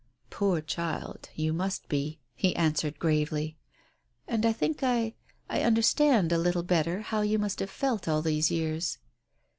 [0.31, 3.55] "Poor child, you must be," he answered gravely.
[4.27, 5.13] "And I think I—
[5.47, 8.97] I understand a little better how you must have felt all these years."